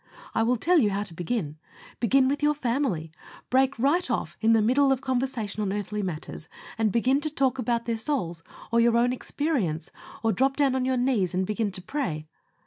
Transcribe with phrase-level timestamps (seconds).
[0.33, 1.59] I will tell you how to begin.
[1.99, 3.11] Begin with your family.
[3.51, 7.59] Break off right in the middle of conversation on earthly matters, and begin to talk
[7.59, 8.41] about their souls,
[8.71, 9.91] or your own experience,
[10.23, 12.25] or drop down on your knees, and begin to pray."